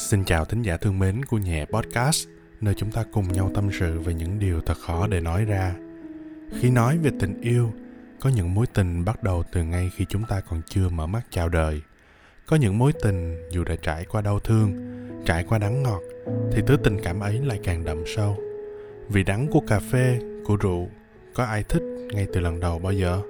[0.00, 2.28] Xin chào thính giả thương mến của Nhẹ Podcast,
[2.60, 5.74] nơi chúng ta cùng nhau tâm sự về những điều thật khó để nói ra.
[6.60, 7.72] Khi nói về tình yêu,
[8.20, 11.20] có những mối tình bắt đầu từ ngay khi chúng ta còn chưa mở mắt
[11.30, 11.80] chào đời.
[12.46, 14.72] Có những mối tình dù đã trải qua đau thương,
[15.26, 16.00] trải qua đắng ngọt,
[16.52, 18.38] thì thứ tình cảm ấy lại càng đậm sâu.
[19.08, 20.88] Vì đắng của cà phê, của rượu,
[21.34, 23.22] có ai thích ngay từ lần đầu bao giờ?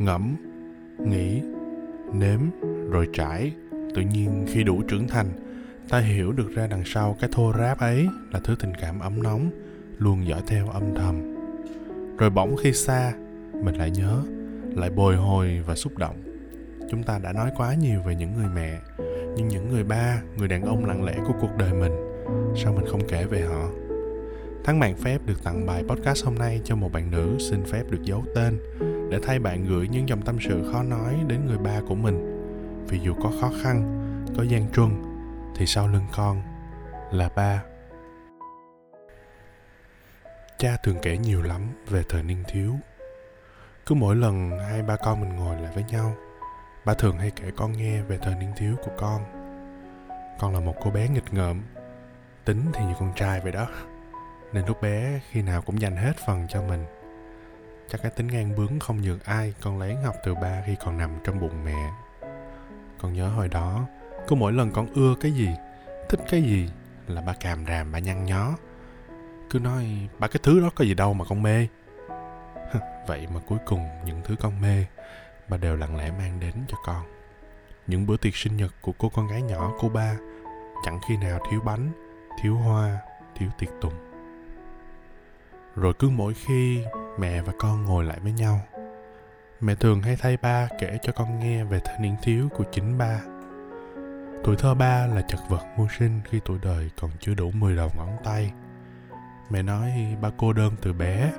[0.00, 0.36] Ngẫm,
[0.98, 1.40] nghĩ,
[2.12, 2.40] nếm,
[2.90, 3.52] rồi trải,
[3.94, 5.45] tự nhiên khi đủ trưởng thành
[5.88, 9.22] ta hiểu được ra đằng sau cái thô ráp ấy là thứ tình cảm ấm
[9.22, 9.50] nóng,
[9.98, 11.36] luôn dõi theo âm thầm.
[12.18, 13.12] Rồi bỗng khi xa,
[13.62, 14.22] mình lại nhớ,
[14.74, 16.16] lại bồi hồi và xúc động.
[16.90, 18.78] Chúng ta đã nói quá nhiều về những người mẹ,
[19.36, 21.92] nhưng những người ba, người đàn ông lặng lẽ của cuộc đời mình,
[22.56, 23.68] sao mình không kể về họ?
[24.64, 27.82] Thắng mạng phép được tặng bài podcast hôm nay cho một bạn nữ xin phép
[27.90, 28.58] được giấu tên
[29.10, 32.42] để thay bạn gửi những dòng tâm sự khó nói đến người ba của mình.
[32.88, 34.02] Vì dù có khó khăn,
[34.36, 35.05] có gian truân
[35.56, 36.42] thì sau lưng con
[37.10, 37.62] là ba.
[40.58, 42.74] Cha thường kể nhiều lắm về thời niên thiếu.
[43.86, 46.14] Cứ mỗi lần hai ba con mình ngồi lại với nhau,
[46.84, 49.24] ba thường hay kể con nghe về thời niên thiếu của con.
[50.38, 51.62] Con là một cô bé nghịch ngợm,
[52.44, 53.68] tính thì như con trai vậy đó.
[54.52, 56.84] Nên lúc bé khi nào cũng dành hết phần cho mình.
[57.88, 60.98] Chắc cái tính ngang bướng không nhường ai con lén học từ ba khi còn
[60.98, 61.90] nằm trong bụng mẹ.
[62.98, 63.86] Con nhớ hồi đó
[64.28, 65.48] cứ mỗi lần con ưa cái gì,
[66.08, 66.68] thích cái gì
[67.06, 68.56] là ba càm ràm, ba nhăn nhó.
[69.50, 71.66] Cứ nói, ba, cái thứ đó có gì đâu mà con mê.
[73.06, 74.84] Vậy mà cuối cùng những thứ con mê,
[75.48, 77.02] ba đều lặng lẽ mang đến cho con.
[77.86, 80.16] Những bữa tiệc sinh nhật của cô con gái nhỏ, cô ba,
[80.84, 81.92] chẳng khi nào thiếu bánh,
[82.42, 82.98] thiếu hoa,
[83.34, 83.94] thiếu tiệc tùng.
[85.76, 86.84] Rồi cứ mỗi khi
[87.18, 88.60] mẹ và con ngồi lại với nhau,
[89.60, 92.98] mẹ thường hay thay ba kể cho con nghe về thanh niên thiếu của chính
[92.98, 93.20] ba.
[94.44, 97.76] Tuổi thơ ba là chật vật mưu sinh khi tuổi đời còn chưa đủ 10
[97.76, 98.52] đầu ngón tay.
[99.50, 101.32] Mẹ nói ba cô đơn từ bé,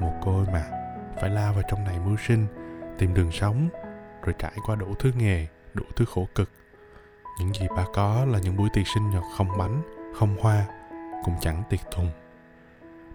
[0.00, 0.64] một cô mà,
[1.20, 2.46] phải lao vào trong này mưu sinh,
[2.98, 3.68] tìm đường sống,
[4.22, 6.50] rồi trải qua đủ thứ nghề, đủ thứ khổ cực.
[7.38, 9.82] Những gì ba có là những buổi tiệc sinh nhật không bánh,
[10.18, 10.66] không hoa,
[11.24, 12.10] cũng chẳng tiệc thùng.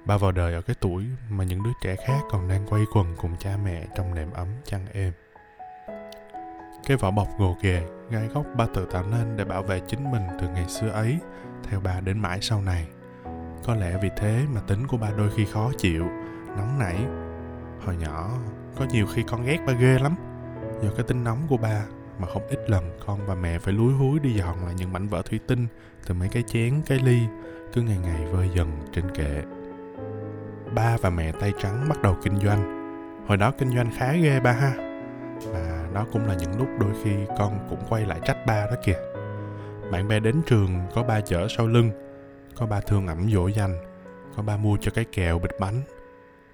[0.06, 3.16] Ba vào đời ở cái tuổi mà những đứa trẻ khác còn đang quay quần
[3.18, 5.14] cùng cha mẹ trong nệm ấm chăn êm.
[6.88, 10.12] Cái vỏ bọc gồ ghề, gai góc ba tự tạo nên để bảo vệ chính
[10.12, 11.20] mình từ ngày xưa ấy,
[11.64, 12.88] theo bà đến mãi sau này.
[13.66, 16.06] Có lẽ vì thế mà tính của ba đôi khi khó chịu,
[16.58, 16.96] nóng nảy.
[17.86, 18.30] Hồi nhỏ,
[18.78, 20.16] có nhiều khi con ghét ba ghê lắm.
[20.82, 21.84] Do cái tính nóng của ba
[22.20, 25.08] mà không ít lần con và mẹ phải lúi húi đi dọn lại những mảnh
[25.08, 25.68] vỡ thủy tinh
[26.08, 27.20] từ mấy cái chén, cái ly,
[27.74, 29.42] cứ ngày ngày vơi dần trên kệ.
[30.76, 32.78] Ba và mẹ tay trắng bắt đầu kinh doanh.
[33.28, 34.74] Hồi đó kinh doanh khá ghê ba ha.
[35.46, 38.76] Và đó cũng là những lúc đôi khi con cũng quay lại trách ba đó
[38.84, 39.00] kìa.
[39.92, 41.92] Bạn bè đến trường, có ba chở sau lưng,
[42.56, 43.76] có ba thương ẩm dỗ dành,
[44.36, 45.82] có ba mua cho cái kẹo, bịch bánh.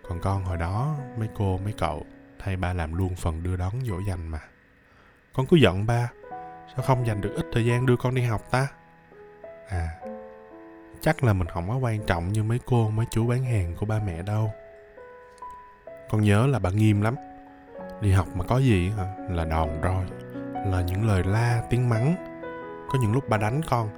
[0.07, 2.05] Còn con hồi đó, mấy cô, mấy cậu,
[2.39, 4.39] thay ba làm luôn phần đưa đón dỗ dành mà.
[5.33, 6.11] Con cứ giận ba,
[6.75, 8.67] sao không dành được ít thời gian đưa con đi học ta?
[9.69, 9.89] À
[11.01, 13.85] chắc là mình không có quan trọng như mấy cô, mấy chú bán hàng của
[13.85, 14.51] ba mẹ đâu.
[16.09, 17.15] Con nhớ là bà nghiêm lắm
[18.03, 19.14] đi học mà có gì hả?
[19.30, 20.06] Là đòn roi
[20.66, 22.16] là những lời la, tiếng mắng.
[22.90, 23.90] Có những lúc ba đánh con.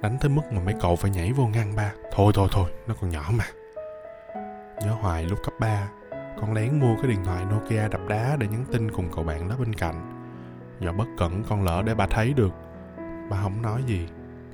[0.00, 1.92] Đánh tới mức mà mấy cậu phải nhảy vô ngăn ba.
[2.12, 3.44] Thôi thôi thôi, nó còn nhỏ mà.
[4.84, 5.88] Nhớ hoài lúc cấp 3
[6.40, 9.48] con lén mua cái điện thoại Nokia đập đá để nhắn tin cùng cậu bạn
[9.48, 10.24] đó bên cạnh.
[10.80, 12.52] Do bất cẩn, con lỡ để bà thấy được.
[13.30, 14.08] Bà không nói gì.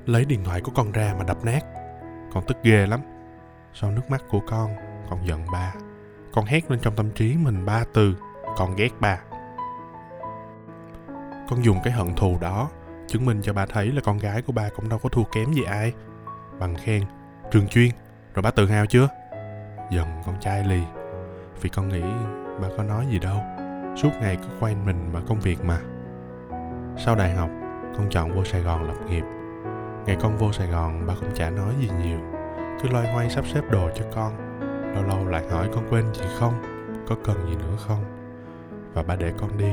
[0.05, 1.65] Lấy điện thoại của con ra mà đập nát.
[2.33, 2.99] Con tức ghê lắm.
[3.73, 4.75] Sau nước mắt của con
[5.09, 5.73] con giận ba.
[6.33, 8.15] Con hét lên trong tâm trí mình ba từ
[8.57, 9.19] con ghét ba.
[11.49, 12.69] Con dùng cái hận thù đó
[13.07, 15.53] chứng minh cho ba thấy là con gái của ba cũng đâu có thua kém
[15.53, 15.93] gì ai.
[16.59, 17.03] Bằng khen,
[17.51, 17.89] trường chuyên,
[18.33, 19.07] rồi ba tự hào chưa?
[19.91, 20.81] Dần con trai lì,
[21.61, 22.01] vì con nghĩ
[22.61, 23.37] ba có nói gì đâu.
[23.95, 25.79] Suốt ngày cứ quay mình vào công việc mà.
[26.97, 27.49] Sau đại học,
[27.97, 29.23] con chọn vô sài gòn lập nghiệp.
[30.05, 32.19] Ngày con vô sài gòn, ba cũng chả nói gì nhiều.
[32.81, 34.59] Cứ loay hoay sắp xếp đồ cho con,
[34.95, 36.53] lâu lâu lại hỏi con quên gì không,
[37.07, 38.16] có cần gì nữa không?
[38.97, 39.71] Và ba để con đi,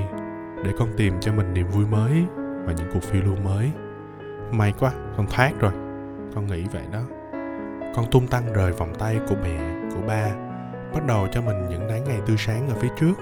[0.65, 2.25] để con tìm cho mình niềm vui mới
[2.65, 3.71] và những cuộc phiêu lưu mới.
[4.51, 5.73] May quá, con thoát rồi.
[6.35, 7.01] Con nghĩ vậy đó.
[7.97, 10.35] Con tung tăng rời vòng tay của mẹ, của ba,
[10.95, 13.15] bắt đầu cho mình những nắng ngày tươi sáng ở phía trước.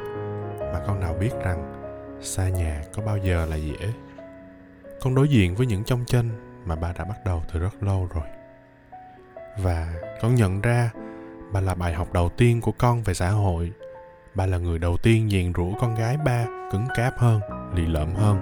[0.58, 1.72] Mà con nào biết rằng,
[2.20, 3.92] xa nhà có bao giờ là dễ
[5.00, 6.30] con đối diện với những trong chân
[6.64, 8.24] mà ba đã bắt đầu từ rất lâu rồi.
[9.58, 10.90] Và con nhận ra
[11.52, 13.72] ba là bài học đầu tiên của con về xã hội
[14.34, 17.40] ba là người đầu tiên dèn rũ con gái ba cứng cáp hơn,
[17.74, 18.38] lì lợm hơn.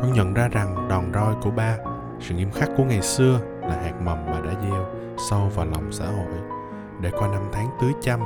[0.00, 1.76] Con nhận ra rằng đòn roi của ba,
[2.20, 4.86] sự nghiêm khắc của ngày xưa là hạt mầm bà đã gieo
[5.30, 6.40] sâu vào lòng xã hội.
[7.00, 8.20] Để qua năm tháng tưới chăm,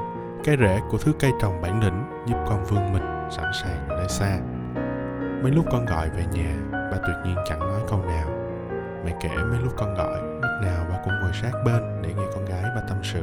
[0.45, 3.97] cái rễ của thứ cây trồng bản lĩnh giúp con vươn mình sẵn sàng ở
[3.97, 4.39] nơi xa.
[5.43, 8.29] Mấy lúc con gọi về nhà, bà tuyệt nhiên chẳng nói câu nào.
[9.05, 12.25] Mẹ kể mấy lúc con gọi, lúc nào bà cũng ngồi sát bên để nghe
[12.35, 13.23] con gái bà tâm sự.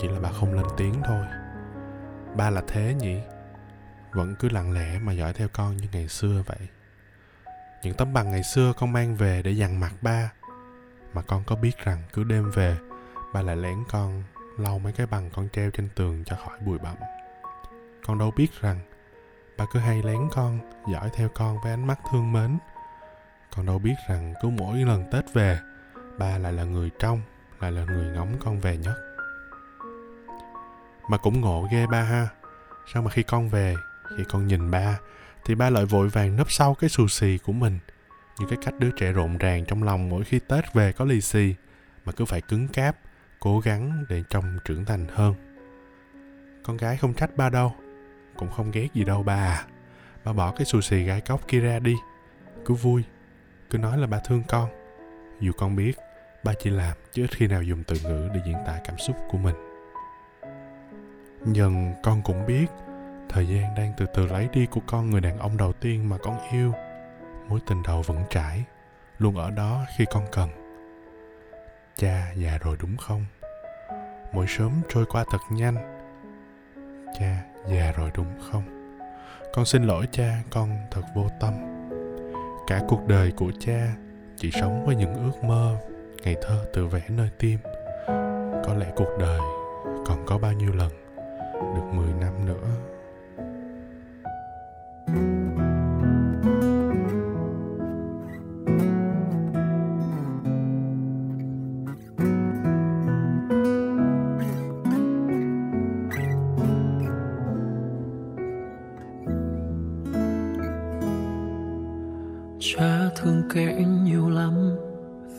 [0.00, 1.24] Chỉ là bà không lên tiếng thôi
[2.36, 3.20] ba là thế nhỉ?
[4.10, 6.68] Vẫn cứ lặng lẽ mà dõi theo con như ngày xưa vậy.
[7.82, 10.32] Những tấm bằng ngày xưa con mang về để dằn mặt ba.
[11.14, 12.76] Mà con có biết rằng cứ đêm về,
[13.32, 14.22] ba lại lén con
[14.58, 16.96] lau mấy cái bằng con treo trên tường cho khỏi bụi bặm.
[18.06, 18.78] Con đâu biết rằng,
[19.56, 20.58] ba cứ hay lén con
[20.92, 22.58] dõi theo con với ánh mắt thương mến.
[23.56, 25.58] Con đâu biết rằng cứ mỗi lần tết về,
[26.18, 27.22] ba lại là người trong,
[27.60, 29.13] lại là người ngóng con về nhất
[31.08, 32.28] mà cũng ngộ ghê ba ha.
[32.92, 33.76] Sao mà khi con về,
[34.16, 34.98] khi con nhìn ba,
[35.44, 37.78] thì ba lại vội vàng nấp sau cái xù xì của mình.
[38.38, 41.20] Như cái cách đứa trẻ rộn ràng trong lòng mỗi khi tết về có lì
[41.20, 41.54] xì,
[42.04, 42.96] mà cứ phải cứng cáp,
[43.40, 45.34] cố gắng để trông trưởng thành hơn.
[46.64, 47.74] Con gái không trách ba đâu,
[48.36, 49.64] cũng không ghét gì đâu ba à.
[50.24, 51.94] Ba bỏ cái xù xì gai cóc kia ra đi.
[52.64, 53.04] Cứ vui,
[53.70, 54.68] cứ nói là ba thương con.
[55.40, 55.92] Dù con biết,
[56.44, 59.16] ba chỉ làm chứ ít khi nào dùng từ ngữ để diễn tả cảm xúc
[59.30, 59.73] của mình
[61.46, 62.66] dần con cũng biết,
[63.28, 66.18] thời gian đang từ từ lấy đi của con người đàn ông đầu tiên mà
[66.18, 66.72] con yêu.
[67.48, 68.64] Mối tình đầu vẫn trải,
[69.18, 70.50] luôn ở đó khi con cần.
[71.96, 73.24] Cha già rồi đúng không?
[74.32, 75.76] Mỗi sớm trôi qua thật nhanh.
[77.18, 78.62] Cha già rồi đúng không?
[79.52, 81.54] Con xin lỗi cha, con thật vô tâm.
[82.66, 83.94] Cả cuộc đời của cha
[84.36, 85.76] chỉ sống với những ước mơ,
[86.22, 87.58] ngày thơ tự vẽ nơi tim.
[88.64, 89.40] Có lẽ cuộc đời
[90.06, 91.03] còn có bao nhiêu lần
[91.60, 92.68] được 10 năm nữa.
[112.76, 114.76] Cha thương kể nhiều lắm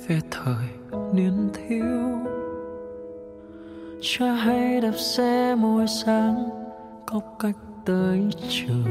[0.07, 0.67] về thời
[1.13, 1.85] niên thiếu
[4.01, 6.49] cha hay đạp xe mỗi sáng
[7.05, 7.55] cốc cách
[7.85, 8.85] tới trường.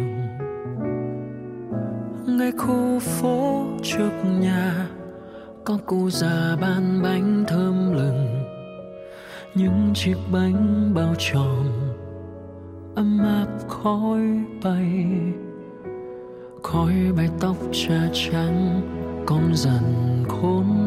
[2.26, 4.10] Ngay khu phố trước
[4.40, 4.88] nhà,
[5.64, 8.44] có cụ già bán bánh thơm lừng.
[9.54, 11.64] Những chiếc bánh bao tròn,
[12.94, 14.20] ấm áp khói
[14.64, 15.06] bay.
[16.62, 18.80] Khói bay tóc cha trắng
[19.26, 20.83] con dần khôn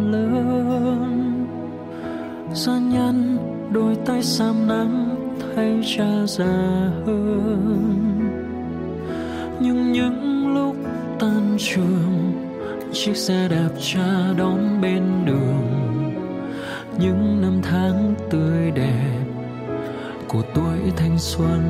[2.57, 3.37] gia nhân,
[3.71, 5.15] đôi tay sam nắng
[5.55, 8.19] thay cha già hơn.
[9.59, 10.75] Nhưng những lúc
[11.19, 12.33] tan trường,
[12.93, 16.13] chiếc xe đạp cha đón bên đường.
[16.99, 19.25] Những năm tháng tươi đẹp
[20.27, 21.61] của tuổi thanh xuân.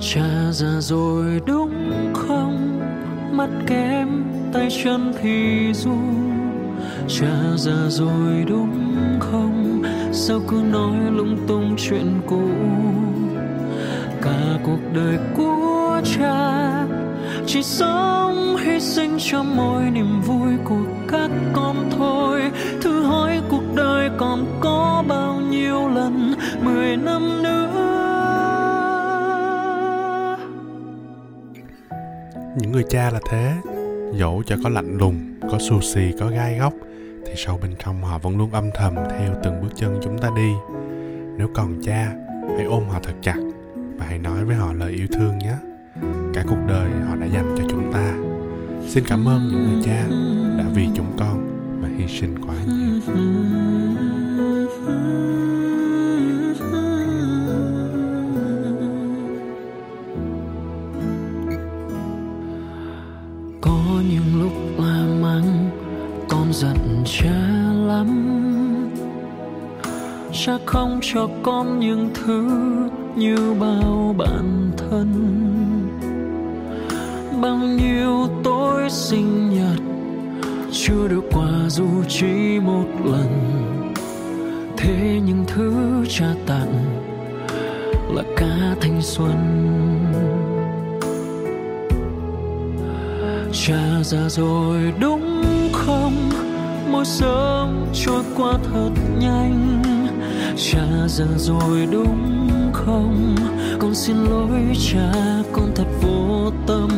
[0.00, 2.80] Cha già rồi đúng không?
[3.32, 6.25] Mắt kém tay chân thì run
[7.08, 9.82] cha già rồi đúng không?
[10.12, 12.42] Sao cứ nói lung tung chuyện cũ?
[14.22, 16.86] Cả cuộc đời của cha
[17.46, 22.42] chỉ sống hy sinh cho mỗi niềm vui của các con thôi.
[22.82, 26.34] Thử hỏi cuộc đời còn có bao nhiêu lần?
[26.62, 27.72] Mười năm nữa.
[32.58, 33.52] Những người cha là thế.
[34.14, 35.14] Dẫu cho có lạnh lùng,
[35.50, 36.72] có xù xì, có gai góc
[37.26, 40.30] thì sâu bên trong họ vẫn luôn âm thầm theo từng bước chân chúng ta
[40.36, 40.52] đi.
[41.36, 42.12] Nếu còn cha,
[42.56, 43.36] hãy ôm họ thật chặt
[43.96, 45.54] và hãy nói với họ lời yêu thương nhé.
[46.34, 48.14] Cả cuộc đời họ đã dành cho chúng ta.
[48.88, 50.06] Xin cảm ơn những người cha
[50.58, 50.64] đã
[71.16, 72.48] cho con những thứ
[73.16, 75.12] như bao bạn thân.
[77.42, 79.82] Bao nhiêu tối sinh nhật
[80.72, 83.28] chưa được quà dù chỉ một lần.
[84.76, 85.72] Thế những thứ
[86.08, 86.84] cha tặng
[88.14, 89.36] là cả thanh xuân.
[93.52, 95.42] Cha già rồi đúng
[95.72, 96.30] không?
[96.90, 99.95] Mỗi sớm trôi qua thật nhanh
[100.56, 103.36] cha già rồi đúng không?
[103.78, 105.12] Con xin lỗi cha,
[105.52, 106.88] con thật vô tâm.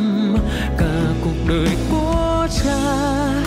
[0.79, 3.43] Cả cuộc cuộc đời của cha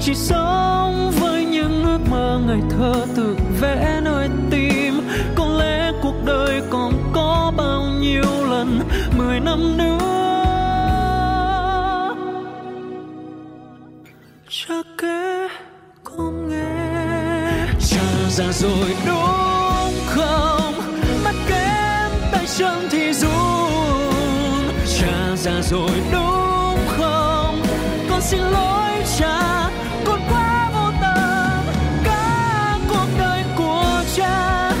[0.00, 5.00] chỉ sống với những ước mơ ngày thơ tự vẽ nơi tim.
[5.34, 8.80] Có lẽ cuộc đời còn có bao nhiêu lần,
[9.18, 9.98] mười năm nữa.
[14.48, 15.48] Cha kể
[16.04, 17.66] con nghe.
[17.80, 19.33] Cha già rồi đúng
[22.58, 23.30] chân thì run.
[24.98, 27.62] Cha già rồi đúng không?
[28.10, 29.70] Con xin lỗi cha,
[30.04, 31.64] con quá vô tâm.
[32.04, 34.72] Cả cuộc đời của cha,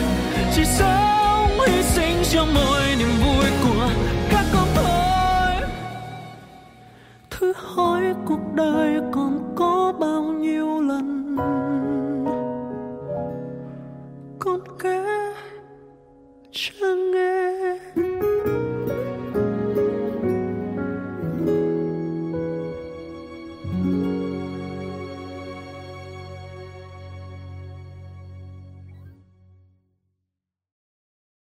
[0.54, 3.90] chỉ sống hy sinh cho mỗi niềm vui của
[4.30, 5.68] các con thôi.
[7.30, 9.33] Thứ hỏi cuộc đời con